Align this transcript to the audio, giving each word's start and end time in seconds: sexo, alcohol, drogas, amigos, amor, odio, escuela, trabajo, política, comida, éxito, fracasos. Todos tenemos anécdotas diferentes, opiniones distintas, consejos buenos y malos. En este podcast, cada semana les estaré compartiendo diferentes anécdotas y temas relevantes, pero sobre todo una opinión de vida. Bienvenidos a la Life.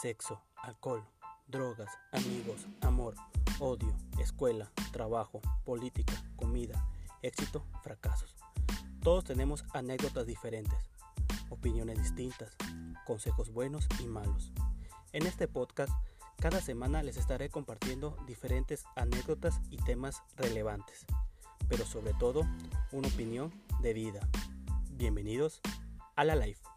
sexo, 0.00 0.40
alcohol, 0.62 1.04
drogas, 1.46 1.90
amigos, 2.12 2.66
amor, 2.80 3.14
odio, 3.58 3.94
escuela, 4.18 4.70
trabajo, 4.92 5.42
política, 5.64 6.14
comida, 6.36 6.88
éxito, 7.20 7.66
fracasos. 7.82 8.34
Todos 9.02 9.24
tenemos 9.24 9.64
anécdotas 9.74 10.26
diferentes, 10.26 10.78
opiniones 11.50 11.98
distintas, 11.98 12.56
consejos 13.06 13.50
buenos 13.50 13.86
y 14.00 14.04
malos. 14.04 14.52
En 15.12 15.26
este 15.26 15.48
podcast, 15.48 15.92
cada 16.36 16.62
semana 16.62 17.02
les 17.02 17.18
estaré 17.18 17.50
compartiendo 17.50 18.16
diferentes 18.26 18.84
anécdotas 18.96 19.60
y 19.70 19.76
temas 19.76 20.22
relevantes, 20.36 21.04
pero 21.68 21.84
sobre 21.84 22.14
todo 22.14 22.46
una 22.92 23.08
opinión 23.08 23.52
de 23.82 23.92
vida. 23.92 24.26
Bienvenidos 24.92 25.60
a 26.16 26.24
la 26.24 26.36
Life. 26.36 26.69